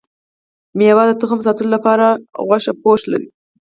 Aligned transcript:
ميوه 0.77 1.03
د 1.07 1.11
تخم 1.21 1.39
ساتلو 1.45 1.73
لپاره 1.75 2.07
غوښه 2.47 2.71
پوښ 2.81 3.01
لري 3.11 3.27